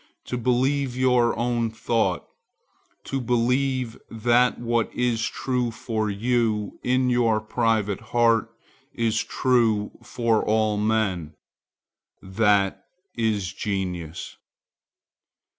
To 0.25 0.35
believe 0.35 0.97
your 0.97 1.37
own 1.37 1.69
thought, 1.69 2.25
to 3.03 3.21
believe 3.21 3.99
that 4.09 4.57
what 4.59 4.91
is 4.95 5.23
true 5.27 5.69
for 5.69 6.09
you 6.09 6.79
in 6.83 7.11
your 7.11 7.39
private 7.39 7.99
heart 8.01 8.49
is 8.95 9.23
true 9.23 9.91
for 10.01 10.43
all 10.43 10.75
men,—that 10.77 12.83
is 13.15 13.53
genius. 13.53 14.37